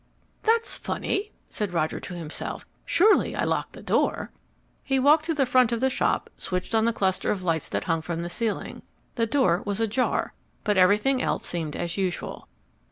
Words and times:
"That's 0.41 0.79
funny," 0.79 1.31
said 1.47 1.73
Roger 1.73 1.99
to 1.99 2.15
himself. 2.15 2.65
"Surely 2.87 3.35
I 3.35 3.43
locked 3.43 3.73
the 3.73 3.83
door?" 3.83 4.31
He 4.83 4.97
walked 4.97 5.25
to 5.25 5.35
the 5.35 5.45
front 5.45 5.71
of 5.71 5.79
the 5.79 5.91
shop, 5.91 6.27
switching 6.37 6.75
on 6.75 6.85
the 6.85 6.91
cluster 6.91 7.29
of 7.29 7.43
lights 7.43 7.69
that 7.69 7.83
hung 7.83 8.01
from 8.01 8.23
the 8.23 8.27
ceiling. 8.27 8.81
The 9.13 9.27
door 9.27 9.61
was 9.63 9.79
ajar, 9.79 10.33
but 10.63 10.75
everything 10.75 11.21
else 11.21 11.45
seemed 11.45 11.75
as 11.75 11.97
usual. 11.97 12.47